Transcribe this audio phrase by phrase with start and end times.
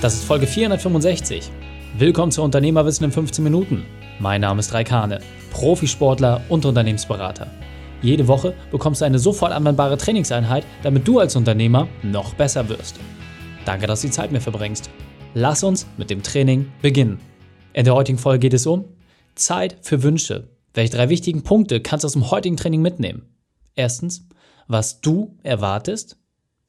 [0.00, 1.50] Das ist Folge 465.
[1.98, 3.84] Willkommen zu Unternehmerwissen in 15 Minuten.
[4.20, 5.18] Mein Name ist Raikane,
[5.50, 7.48] Profisportler und Unternehmensberater.
[8.00, 12.94] Jede Woche bekommst du eine sofort anwendbare Trainingseinheit, damit du als Unternehmer noch besser wirst.
[13.64, 14.88] Danke, dass du die Zeit mir verbringst.
[15.34, 17.18] Lass uns mit dem Training beginnen.
[17.72, 18.84] In der heutigen Folge geht es um
[19.34, 20.48] Zeit für Wünsche.
[20.74, 23.34] Welche drei wichtigen Punkte kannst du aus dem heutigen Training mitnehmen?
[23.74, 24.28] Erstens,
[24.68, 26.18] was du erwartest.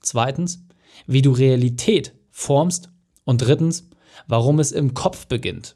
[0.02, 0.66] Zweitens,
[1.06, 2.90] wie du Realität formst
[3.30, 3.88] und drittens,
[4.26, 5.76] warum es im Kopf beginnt.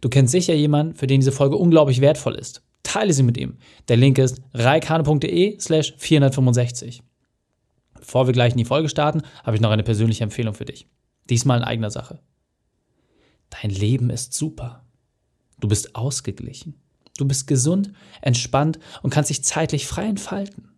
[0.00, 2.62] Du kennst sicher jemanden, für den diese Folge unglaublich wertvoll ist.
[2.82, 3.58] Teile sie mit ihm.
[3.86, 7.04] Der Link ist reikane.de slash 465.
[7.94, 10.88] Bevor wir gleich in die Folge starten, habe ich noch eine persönliche Empfehlung für dich.
[11.30, 12.18] Diesmal in eigener Sache.
[13.50, 14.84] Dein Leben ist super.
[15.60, 16.74] Du bist ausgeglichen.
[17.16, 17.92] Du bist gesund,
[18.22, 20.75] entspannt und kannst dich zeitlich frei entfalten.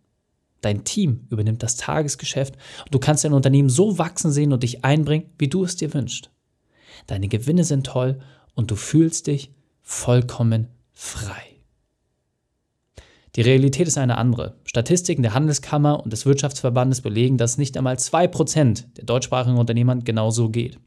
[0.61, 2.55] Dein Team übernimmt das Tagesgeschäft
[2.85, 5.93] und du kannst dein Unternehmen so wachsen sehen und dich einbringen, wie du es dir
[5.93, 6.31] wünschst.
[7.07, 8.19] Deine Gewinne sind toll
[8.55, 11.59] und du fühlst dich vollkommen frei.
[13.35, 14.57] Die Realität ist eine andere.
[14.65, 20.49] Statistiken der Handelskammer und des Wirtschaftsverbandes belegen, dass nicht einmal 2% der deutschsprachigen Unternehmern genauso
[20.49, 20.79] geht.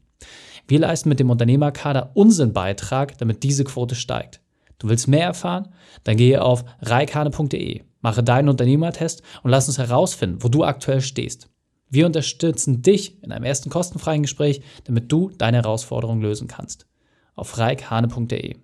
[0.67, 4.42] Wir leisten mit dem Unternehmerkader unseren Beitrag, damit diese Quote steigt.
[4.83, 5.69] Du willst mehr erfahren?
[6.03, 11.47] Dann gehe auf reikane.de, mache deinen Unternehmertest und lass uns herausfinden, wo du aktuell stehst.
[11.89, 16.85] Wir unterstützen dich in einem ersten kostenfreien Gespräch, damit du deine Herausforderung lösen kannst.
[17.33, 18.57] Auf reikhane.de.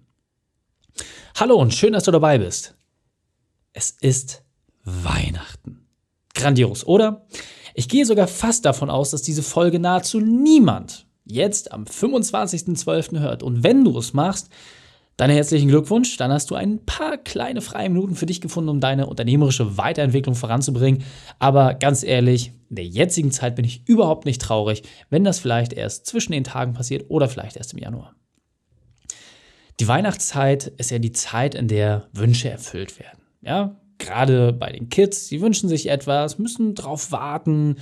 [1.36, 2.76] Hallo und schön, dass du dabei bist.
[3.72, 4.44] Es ist
[4.84, 5.88] Weihnachten.
[6.34, 7.28] Grandios, oder?
[7.76, 13.20] Ich gehe sogar fast davon aus, dass diese Folge nahezu niemand jetzt am 25.12.
[13.22, 13.42] hört.
[13.42, 14.50] Und wenn du es machst,
[15.20, 16.16] dann herzlichen Glückwunsch.
[16.16, 20.34] Dann hast du ein paar kleine freie Minuten für dich gefunden, um deine unternehmerische Weiterentwicklung
[20.34, 21.04] voranzubringen.
[21.40, 25.74] Aber ganz ehrlich, in der jetzigen Zeit bin ich überhaupt nicht traurig, wenn das vielleicht
[25.74, 28.16] erst zwischen den Tagen passiert oder vielleicht erst im Januar.
[29.82, 33.20] Die Weihnachtszeit ist ja die Zeit, in der Wünsche erfüllt werden.
[33.42, 37.76] Ja, gerade bei den Kids, sie wünschen sich etwas, müssen drauf warten,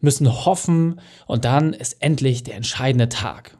[0.00, 3.56] müssen hoffen und dann ist endlich der entscheidende Tag.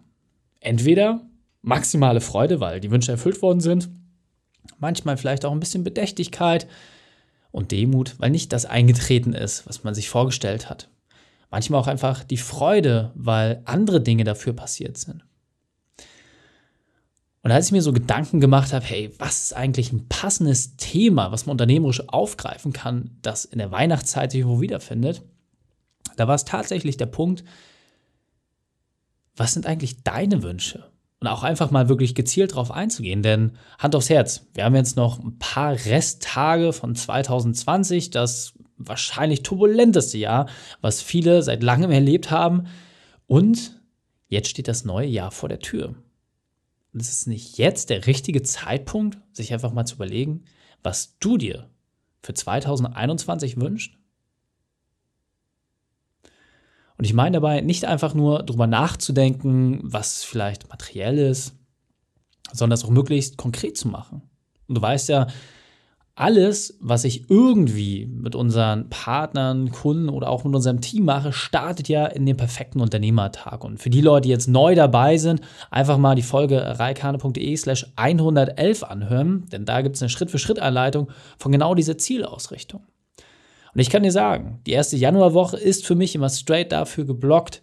[0.59, 1.30] Entweder
[1.63, 3.91] maximale Freude, weil die Wünsche erfüllt worden sind.
[4.79, 6.67] Manchmal vielleicht auch ein bisschen Bedächtigkeit
[7.51, 10.89] und Demut, weil nicht das eingetreten ist, was man sich vorgestellt hat.
[11.51, 15.25] Manchmal auch einfach die Freude, weil andere Dinge dafür passiert sind.
[17.43, 21.33] Und als ich mir so Gedanken gemacht habe, hey, was ist eigentlich ein passendes Thema,
[21.33, 25.23] was man unternehmerisch aufgreifen kann, das in der Weihnachtszeit sich irgendwo wiederfindet,
[26.17, 27.45] da war es tatsächlich der Punkt,
[29.37, 30.91] was sind eigentlich deine Wünsche?
[31.21, 33.23] Und auch einfach mal wirklich gezielt drauf einzugehen.
[33.23, 39.43] Denn Hand aufs Herz, wir haben jetzt noch ein paar Resttage von 2020, das wahrscheinlich
[39.43, 40.49] turbulenteste Jahr,
[40.81, 42.67] was viele seit langem erlebt haben.
[43.27, 43.81] Und
[44.29, 45.95] jetzt steht das neue Jahr vor der Tür.
[46.93, 50.45] Und es ist nicht jetzt der richtige Zeitpunkt, sich einfach mal zu überlegen,
[50.83, 51.69] was du dir
[52.23, 54.00] für 2021 wünschst?
[57.01, 61.55] Und ich meine dabei nicht einfach nur drüber nachzudenken, was vielleicht materiell ist,
[62.53, 64.21] sondern es auch möglichst konkret zu machen.
[64.69, 65.27] Und du weißt ja,
[66.15, 71.89] alles, was ich irgendwie mit unseren Partnern, Kunden oder auch mit unserem Team mache, startet
[71.89, 73.65] ja in den perfekten Unternehmertag.
[73.65, 75.41] Und für die Leute, die jetzt neu dabei sind,
[75.71, 81.51] einfach mal die Folge reikane.de slash 111 anhören, denn da gibt es eine Schritt-für-Schritt-Anleitung von
[81.51, 82.83] genau dieser Zielausrichtung.
[83.75, 87.63] Und ich kann dir sagen, die erste Januarwoche ist für mich immer straight dafür geblockt,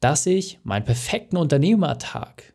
[0.00, 2.54] dass ich meinen perfekten Unternehmertag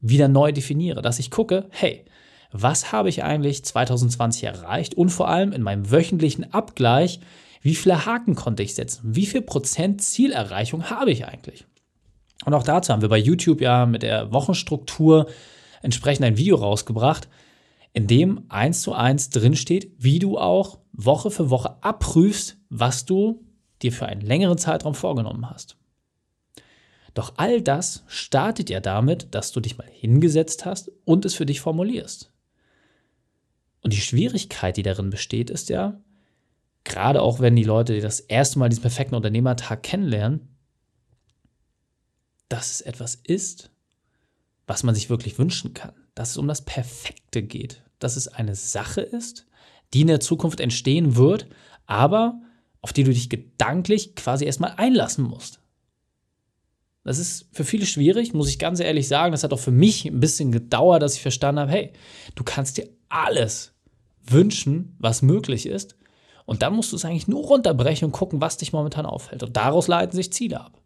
[0.00, 2.04] wieder neu definiere, dass ich gucke, hey,
[2.50, 4.94] was habe ich eigentlich 2020 erreicht?
[4.94, 7.20] Und vor allem in meinem wöchentlichen Abgleich,
[7.60, 11.66] wie viele Haken konnte ich setzen, wie viel Prozent Zielerreichung habe ich eigentlich.
[12.44, 15.26] Und auch dazu haben wir bei YouTube ja mit der Wochenstruktur
[15.82, 17.28] entsprechend ein Video rausgebracht,
[17.92, 23.44] in dem eins zu eins drinsteht, wie du auch Woche für Woche abprüfst, was du
[23.82, 25.76] dir für einen längeren Zeitraum vorgenommen hast.
[27.14, 31.46] Doch all das startet ja damit, dass du dich mal hingesetzt hast und es für
[31.46, 32.32] dich formulierst.
[33.80, 36.00] Und die Schwierigkeit, die darin besteht, ist ja,
[36.84, 40.48] gerade auch wenn die Leute das erste Mal diesen perfekten Unternehmertag kennenlernen,
[42.48, 43.70] dass es etwas ist,
[44.66, 48.56] was man sich wirklich wünschen kann, dass es um das Perfekte geht, dass es eine
[48.56, 49.46] Sache ist,
[49.94, 51.46] die in der Zukunft entstehen wird,
[51.86, 52.40] aber
[52.80, 55.60] auf die du dich gedanklich quasi erstmal einlassen musst.
[57.04, 59.30] Das ist für viele schwierig, muss ich ganz ehrlich sagen.
[59.30, 61.92] Das hat auch für mich ein bisschen gedauert, dass ich verstanden habe, hey,
[62.34, 63.72] du kannst dir alles
[64.24, 65.94] wünschen, was möglich ist.
[66.46, 69.44] Und dann musst du es eigentlich nur runterbrechen und gucken, was dich momentan aufhält.
[69.44, 70.82] Und daraus leiten sich Ziele ab.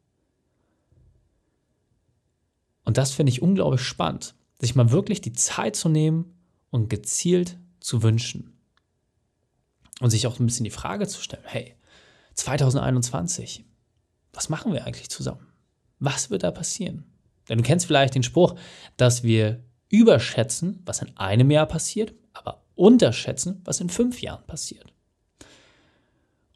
[2.84, 6.38] Und das finde ich unglaublich spannend, sich mal wirklich die Zeit zu nehmen
[6.70, 8.56] und gezielt zu wünschen.
[10.00, 11.74] Und sich auch ein bisschen die Frage zu stellen, hey,
[12.34, 13.64] 2021,
[14.32, 15.46] was machen wir eigentlich zusammen?
[15.98, 17.04] Was wird da passieren?
[17.48, 18.54] Denn du kennst vielleicht den Spruch,
[18.96, 24.91] dass wir überschätzen, was in einem Jahr passiert, aber unterschätzen, was in fünf Jahren passiert.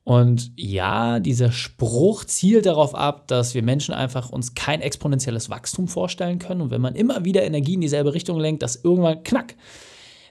[0.07, 5.89] Und ja, dieser Spruch zielt darauf ab, dass wir Menschen einfach uns kein exponentielles Wachstum
[5.89, 6.61] vorstellen können.
[6.61, 9.57] Und wenn man immer wieder Energie in dieselbe Richtung lenkt, dass irgendwann knack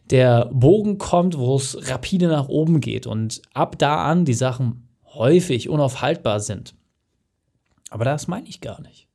[0.10, 4.88] der Bogen kommt, wo es rapide nach oben geht und ab da an die Sachen
[5.08, 6.74] häufig unaufhaltbar sind.
[7.90, 9.10] Aber das meine ich gar nicht.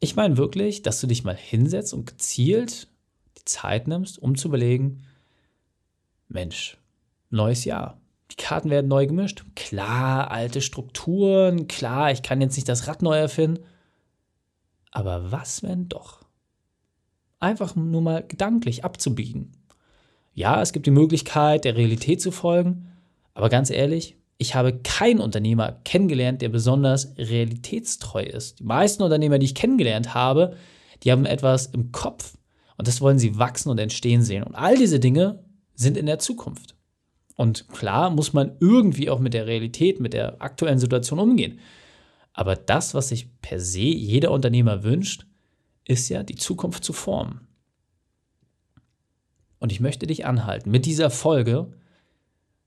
[0.00, 2.88] Ich meine wirklich, dass du dich mal hinsetzt und gezielt
[3.38, 5.06] die Zeit nimmst, um zu überlegen,
[6.28, 6.76] Mensch,
[7.30, 7.98] neues Jahr,
[8.34, 9.44] die Karten werden neu gemischt.
[9.54, 13.62] Klar, alte Strukturen, klar, ich kann jetzt nicht das Rad neu erfinden.
[14.90, 16.20] Aber was, wenn doch?
[17.38, 19.52] Einfach nur mal gedanklich abzubiegen.
[20.32, 22.88] Ja, es gibt die Möglichkeit, der Realität zu folgen,
[23.34, 28.58] aber ganz ehrlich, ich habe keinen Unternehmer kennengelernt, der besonders realitätstreu ist.
[28.58, 30.56] Die meisten Unternehmer, die ich kennengelernt habe,
[31.02, 32.36] die haben etwas im Kopf
[32.76, 34.42] und das wollen sie wachsen und entstehen sehen.
[34.42, 35.44] Und all diese Dinge
[35.76, 36.73] sind in der Zukunft.
[37.36, 41.58] Und klar muss man irgendwie auch mit der Realität, mit der aktuellen Situation umgehen.
[42.32, 45.26] Aber das, was sich per se jeder Unternehmer wünscht,
[45.84, 47.46] ist ja, die Zukunft zu formen.
[49.58, 51.72] Und ich möchte dich anhalten, mit dieser Folge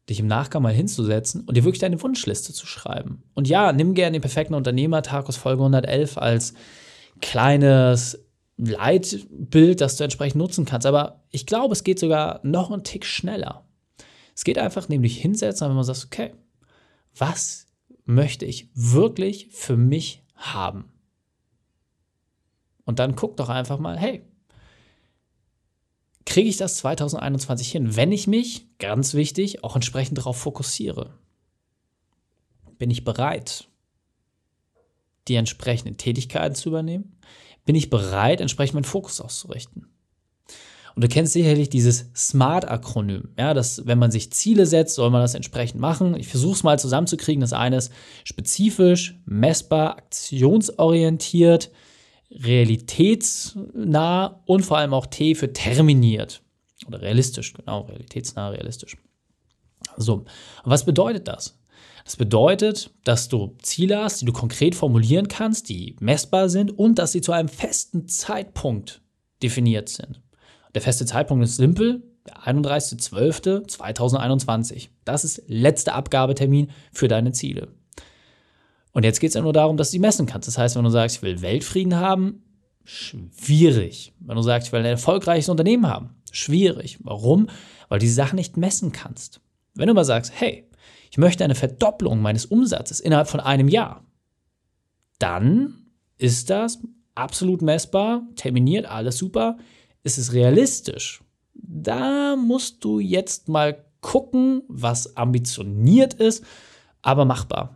[0.10, 3.24] dich im Nachgang mal hinzusetzen und dir wirklich deine Wunschliste zu schreiben.
[3.34, 6.54] Und ja, nimm gerne den perfekten Unternehmertag aus Folge 111 als
[7.20, 8.26] kleines
[8.58, 10.88] Leitbild, das du entsprechend nutzen kannst.
[10.88, 13.67] Aber ich glaube, es geht sogar noch einen Tick schneller.
[14.38, 16.36] Es geht einfach nämlich hinsetzen, wenn man sagt, okay,
[17.16, 17.66] was
[18.06, 20.94] möchte ich wirklich für mich haben?
[22.86, 24.22] Und dann guck doch einfach mal, hey,
[26.24, 31.18] kriege ich das 2021 hin, wenn ich mich, ganz wichtig, auch entsprechend darauf fokussiere?
[32.78, 33.68] Bin ich bereit,
[35.28, 37.18] die entsprechenden Tätigkeiten zu übernehmen?
[37.66, 39.88] Bin ich bereit, entsprechend meinen Fokus auszurichten?
[40.98, 43.30] Und du kennst sicherlich dieses SMART-Akronym.
[43.38, 46.16] Ja, dass, wenn man sich Ziele setzt, soll man das entsprechend machen.
[46.16, 47.42] Ich versuche es mal zusammenzukriegen.
[47.42, 51.70] Das eine ist spezifisch, messbar, aktionsorientiert,
[52.32, 56.42] realitätsnah und vor allem auch T für terminiert.
[56.88, 58.98] Oder realistisch, genau, realitätsnah, realistisch.
[59.98, 60.26] So,
[60.64, 61.60] was bedeutet das?
[62.06, 66.98] Das bedeutet, dass du Ziele hast, die du konkret formulieren kannst, die messbar sind und
[66.98, 69.04] dass sie zu einem festen Zeitpunkt
[69.44, 70.24] definiert sind.
[70.78, 74.90] Der feste Zeitpunkt ist simpel, der 31.12.2021.
[75.06, 77.70] Das ist letzter Abgabetermin für deine Ziele.
[78.92, 80.48] Und jetzt geht es ja nur darum, dass du sie messen kannst.
[80.48, 82.44] Das heißt, wenn du sagst, ich will Weltfrieden haben,
[82.84, 84.14] schwierig.
[84.20, 87.00] Wenn du sagst, ich will ein erfolgreiches Unternehmen haben, schwierig.
[87.02, 87.50] Warum?
[87.90, 89.42] Weil du die Sachen nicht messen kannst.
[89.74, 90.70] Wenn du mal sagst, hey,
[91.10, 94.06] ich möchte eine Verdopplung meines Umsatzes innerhalb von einem Jahr,
[95.18, 95.88] dann
[96.20, 96.78] ist das
[97.16, 99.58] absolut messbar, terminiert, alles super
[100.08, 101.22] ist es realistisch?
[101.54, 106.46] Da musst du jetzt mal gucken, was ambitioniert ist,
[107.02, 107.76] aber machbar.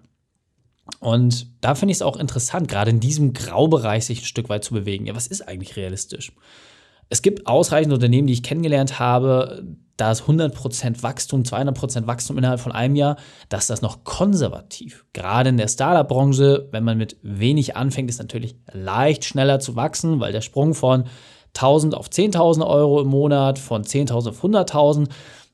[1.00, 4.64] Und da finde ich es auch interessant, gerade in diesem Graubereich sich ein Stück weit
[4.64, 5.06] zu bewegen.
[5.06, 6.32] Ja, was ist eigentlich realistisch?
[7.10, 9.66] Es gibt ausreichend Unternehmen, die ich kennengelernt habe,
[9.98, 13.18] da ist 100% Wachstum, 200% Wachstum innerhalb von einem Jahr,
[13.50, 15.06] dass das noch konservativ.
[15.14, 20.20] Gerade in der Startup-Branche, wenn man mit wenig anfängt, ist natürlich leicht schneller zu wachsen,
[20.20, 21.04] weil der Sprung von
[21.56, 25.10] 1000 auf 10.000 Euro im Monat, von 10.000 auf 100.000.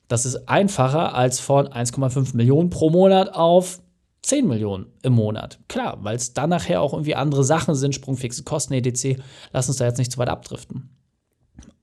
[0.08, 3.80] Das ist einfacher als von 1,5 Millionen pro Monat auf
[4.22, 5.58] 10 Millionen im Monat.
[5.68, 9.20] Klar, weil es dann nachher auch irgendwie andere Sachen sind, sprungfixe Kosten, etc.
[9.52, 10.90] Lass uns da jetzt nicht zu weit abdriften.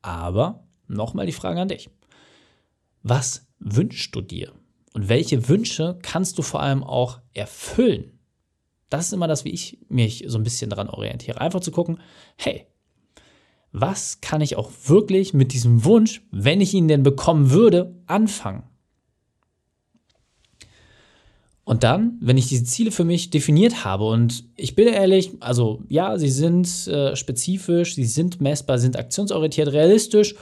[0.01, 1.89] Aber nochmal die Frage an dich.
[3.03, 4.51] Was wünschst du dir?
[4.93, 8.19] Und welche Wünsche kannst du vor allem auch erfüllen?
[8.89, 11.41] Das ist immer das, wie ich mich so ein bisschen daran orientiere.
[11.41, 11.99] Einfach zu gucken,
[12.37, 12.67] hey,
[13.77, 18.63] was kann ich auch wirklich mit diesem Wunsch, wenn ich ihn denn bekommen würde, anfangen?
[21.65, 25.81] Und dann, wenn ich diese Ziele für mich definiert habe, und ich bin ehrlich, also
[25.89, 30.35] ja, sie sind äh, spezifisch, sie sind messbar, sind aktionsorientiert, realistisch,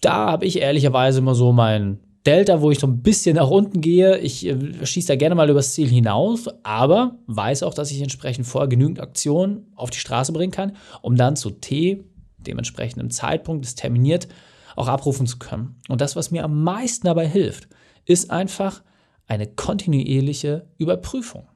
[0.00, 3.80] da habe ich ehrlicherweise immer so mein Delta, wo ich so ein bisschen nach unten
[3.80, 4.18] gehe.
[4.18, 8.46] Ich äh, schieße da gerne mal übers Ziel hinaus, aber weiß auch, dass ich entsprechend
[8.46, 12.04] vorher genügend Aktionen auf die Straße bringen kann, um dann zu T
[12.46, 14.28] dementsprechend im Zeitpunkt des terminiert
[14.76, 15.80] auch abrufen zu können.
[15.88, 17.68] Und das, was mir am meisten dabei hilft,
[18.04, 18.82] ist einfach
[19.26, 21.48] eine kontinuierliche Überprüfung.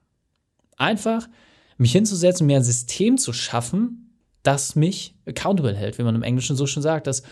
[0.76, 1.28] Einfach
[1.76, 6.56] mich hinzusetzen, mir ein System zu schaffen, das mich accountable hält, wie man im Englischen
[6.56, 7.22] so schon sagt, das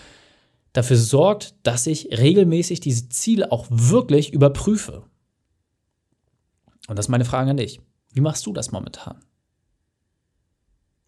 [0.73, 5.05] dafür sorgt, dass ich regelmäßig diese Ziele auch wirklich überprüfe.
[6.89, 7.81] Und das ist meine Frage an dich.
[8.13, 9.21] Wie machst du das momentan?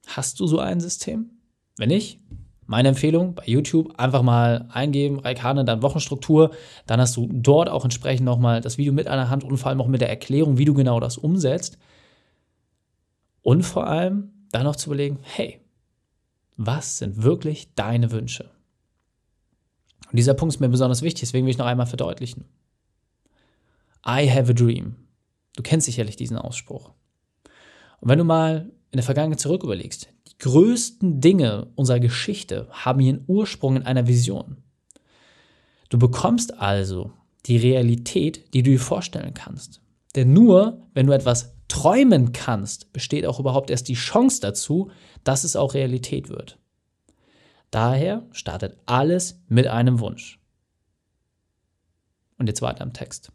[0.06, 1.37] Hast du so ein System?
[1.78, 2.20] Wenn nicht,
[2.66, 6.50] meine Empfehlung bei YouTube einfach mal eingeben, Raikane, dann Wochenstruktur.
[6.86, 9.80] Dann hast du dort auch entsprechend nochmal das Video mit einer Hand und vor allem
[9.80, 11.78] auch mit der Erklärung, wie du genau das umsetzt.
[13.40, 15.60] Und vor allem dann noch zu überlegen, hey,
[16.58, 18.50] was sind wirklich deine Wünsche?
[20.10, 22.44] Und dieser Punkt ist mir besonders wichtig, deswegen will ich noch einmal verdeutlichen.
[24.06, 24.96] I have a dream.
[25.56, 26.90] Du kennst sicherlich diesen Ausspruch.
[28.00, 33.24] Und wenn du mal in der Vergangenheit zurück überlegst, größten Dinge unserer Geschichte haben ihren
[33.26, 34.58] Ursprung in einer Vision.
[35.88, 37.12] Du bekommst also
[37.46, 39.80] die Realität, die du dir vorstellen kannst.
[40.14, 44.90] Denn nur wenn du etwas träumen kannst, besteht auch überhaupt erst die Chance dazu,
[45.24, 46.58] dass es auch Realität wird.
[47.70, 50.40] Daher startet alles mit einem Wunsch.
[52.38, 53.32] Und jetzt weiter im Text.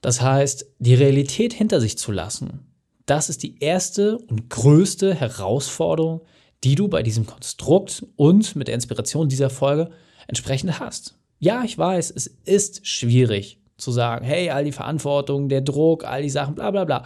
[0.00, 2.75] Das heißt, die Realität hinter sich zu lassen
[3.06, 6.22] das ist die erste und größte Herausforderung,
[6.64, 9.90] die du bei diesem Konstrukt und mit der Inspiration dieser Folge
[10.26, 11.14] entsprechend hast.
[11.38, 16.22] Ja, ich weiß, es ist schwierig zu sagen, hey, all die Verantwortung, der Druck, all
[16.22, 17.04] die Sachen, bla bla bla.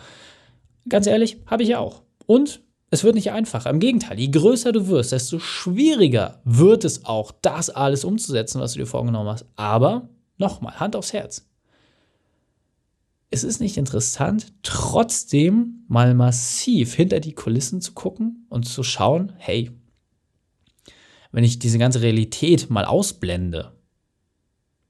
[0.88, 2.02] Ganz ehrlich, habe ich auch.
[2.26, 3.70] Und es wird nicht einfacher.
[3.70, 8.72] Im Gegenteil, je größer du wirst, desto schwieriger wird es auch, das alles umzusetzen, was
[8.72, 9.46] du dir vorgenommen hast.
[9.56, 11.49] Aber nochmal, Hand aufs Herz
[13.30, 19.32] es ist nicht interessant, trotzdem mal massiv hinter die Kulissen zu gucken und zu schauen,
[19.38, 19.70] hey,
[21.30, 23.72] wenn ich diese ganze Realität mal ausblende,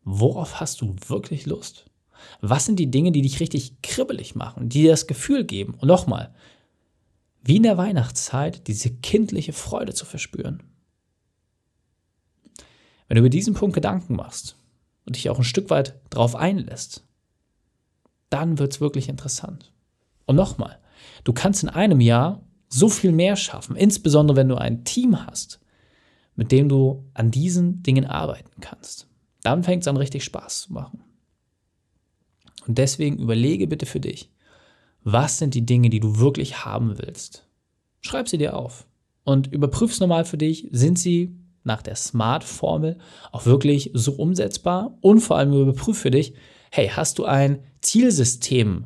[0.05, 1.91] worauf hast du wirklich Lust?
[2.41, 5.75] Was sind die Dinge, die dich richtig kribbelig machen, die dir das Gefühl geben?
[5.75, 6.35] Und nochmal,
[7.43, 10.63] wie in der Weihnachtszeit diese kindliche Freude zu verspüren.
[13.07, 14.57] Wenn du über diesen Punkt Gedanken machst
[15.05, 17.05] und dich auch ein Stück weit darauf einlässt,
[18.31, 19.73] dann wird es wirklich interessant.
[20.27, 20.79] Und nochmal,
[21.25, 25.61] du kannst in einem Jahr so viel mehr schaffen, insbesondere wenn du ein Team hast,
[26.37, 29.09] mit dem du an diesen Dingen arbeiten kannst.
[29.43, 31.03] Dann fängt es an, richtig Spaß zu machen.
[32.67, 34.31] Und deswegen überlege bitte für dich,
[35.03, 37.47] was sind die Dinge, die du wirklich haben willst?
[38.01, 38.87] Schreib sie dir auf
[39.25, 40.69] und überprüf es nochmal für dich.
[40.71, 42.99] Sind sie nach der SMART-Formel
[43.33, 44.97] auch wirklich so umsetzbar?
[45.01, 46.35] Und vor allem überprüf für dich,
[46.71, 48.85] hey, hast du ein Zielsystem,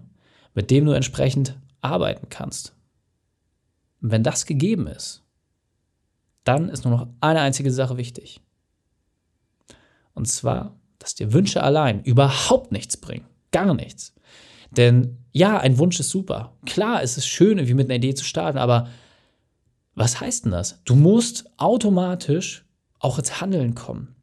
[0.55, 2.75] mit dem du entsprechend arbeiten kannst?
[4.01, 5.23] Und wenn das gegeben ist,
[6.45, 8.41] dann ist nur noch eine einzige Sache wichtig.
[10.13, 13.27] Und zwar, dass dir Wünsche allein überhaupt nichts bringen.
[13.51, 14.15] Gar nichts.
[14.71, 16.53] Denn ja, ein Wunsch ist super.
[16.67, 18.89] Klar, es ist schön, irgendwie mit einer Idee zu starten, aber
[19.95, 20.81] was heißt denn das?
[20.85, 22.65] Du musst automatisch
[22.99, 24.15] auch ins Handeln kommen.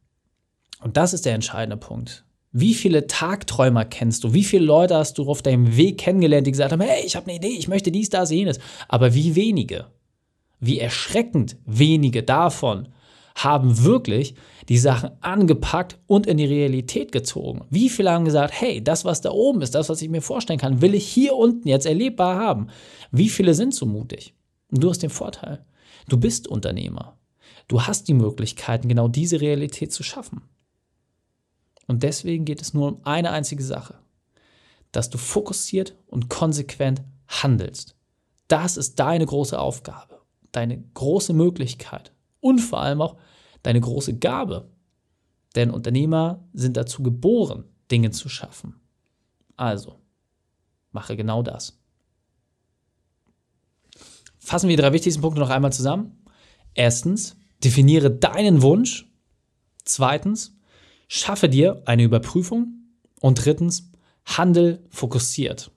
[0.82, 2.25] Und das ist der entscheidende Punkt.
[2.51, 4.34] Wie viele Tagträumer kennst du?
[4.34, 7.27] Wie viele Leute hast du auf deinem Weg kennengelernt, die gesagt haben, hey, ich habe
[7.27, 8.60] eine Idee, ich möchte dies, das, jenes.
[8.89, 9.86] Aber wie wenige,
[10.60, 12.89] wie erschreckend wenige davon
[13.36, 14.36] haben wirklich
[14.67, 17.62] die Sachen angepackt und in die Realität gezogen.
[17.70, 20.60] Wie viele haben gesagt, hey, das, was da oben ist, das, was ich mir vorstellen
[20.60, 22.67] kann, will ich hier unten jetzt erlebbar haben.
[23.12, 24.34] Wie viele sind so mutig?
[24.70, 25.65] Und du hast den Vorteil.
[26.10, 27.17] Du bist Unternehmer.
[27.70, 30.41] Du hast die Möglichkeiten, genau diese Realität zu schaffen.
[31.91, 34.00] Und deswegen geht es nur um eine einzige Sache,
[34.93, 37.98] dass du fokussiert und konsequent handelst.
[38.48, 40.21] Das ist deine große Aufgabe,
[40.53, 43.17] deine große Möglichkeit und vor allem auch
[43.62, 44.71] deine große Gabe.
[45.57, 48.79] Denn Unternehmer sind dazu geboren, Dinge zu schaffen.
[49.57, 50.00] Also,
[50.93, 51.77] mache genau das.
[54.39, 56.24] Fassen wir die drei wichtigsten Punkte noch einmal zusammen.
[56.74, 59.12] Erstens, definiere deinen Wunsch.
[59.83, 60.55] Zweitens,
[61.13, 62.86] Schaffe dir eine Überprüfung.
[63.20, 63.91] Und drittens,
[64.24, 65.70] handel fokussiert.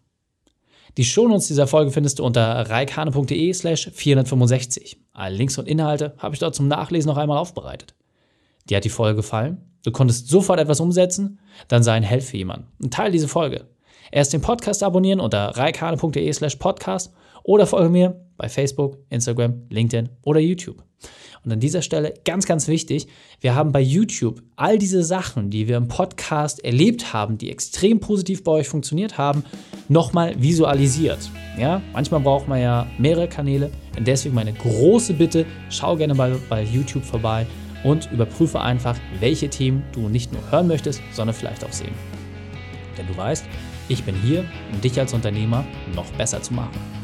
[0.97, 4.97] Die Shownotes dieser Folge findest du unter reikane.de slash 465.
[5.13, 7.97] Alle Links und Inhalte habe ich dort zum Nachlesen noch einmal aufbereitet.
[8.71, 9.61] Dir hat die Folge gefallen?
[9.83, 11.41] Du konntest sofort etwas umsetzen?
[11.67, 12.69] Dann sei ein Held für jemanden.
[12.81, 13.67] Und teile diese Folge.
[14.13, 17.13] Erst den Podcast abonnieren unter reikane.de slash podcast
[17.43, 20.83] oder folge mir bei Facebook, Instagram, LinkedIn oder YouTube.
[21.45, 23.07] Und an dieser Stelle ganz, ganz wichtig,
[23.41, 28.01] wir haben bei YouTube all diese Sachen, die wir im Podcast erlebt haben, die extrem
[28.01, 29.45] positiv bei euch funktioniert haben,
[29.89, 31.31] nochmal visualisiert.
[31.59, 33.71] Ja, manchmal braucht man ja mehrere Kanäle.
[33.97, 37.47] Und deswegen meine große Bitte, schau gerne mal bei YouTube vorbei
[37.85, 41.93] und überprüfe einfach, welche Themen du nicht nur hören möchtest, sondern vielleicht auch sehen.
[42.97, 43.45] Denn du weißt,
[43.89, 47.04] ich bin hier, um dich als Unternehmer noch besser zu machen.